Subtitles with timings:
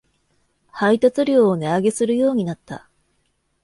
[0.71, 2.89] 配達料を値上げするようになった